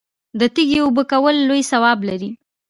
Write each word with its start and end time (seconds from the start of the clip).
د 0.39 0.41
تږي 0.53 0.77
اوبه 0.85 1.03
کول 1.11 1.35
لوی 1.47 1.61
ثواب 1.71 1.99
لري. 2.09 2.29